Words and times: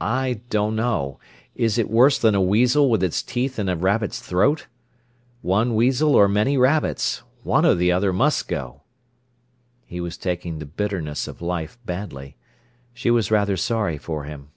"I 0.00 0.40
don't 0.50 0.74
know! 0.74 1.20
Is 1.54 1.78
it 1.78 1.88
worse 1.88 2.18
than 2.18 2.34
a 2.34 2.40
weasel 2.40 2.90
with 2.90 3.00
its 3.04 3.22
teeth 3.22 3.60
in 3.60 3.68
a 3.68 3.76
rabbit's 3.76 4.18
throat? 4.18 4.66
One 5.40 5.76
weasel 5.76 6.16
or 6.16 6.26
many 6.26 6.58
rabbits? 6.58 7.22
One 7.44 7.64
or 7.64 7.76
the 7.76 7.92
other 7.92 8.12
must 8.12 8.48
go!" 8.48 8.82
He 9.84 10.00
was 10.00 10.16
taking 10.16 10.58
the 10.58 10.66
bitterness 10.66 11.28
of 11.28 11.40
life 11.40 11.78
badly. 11.86 12.36
She 12.92 13.08
was 13.08 13.30
rather 13.30 13.56
sorry 13.56 13.98
for 13.98 14.24
him. 14.24 14.48